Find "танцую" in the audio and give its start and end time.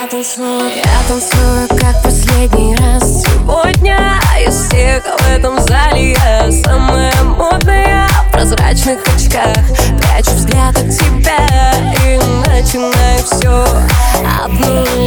0.06-0.60, 1.08-1.68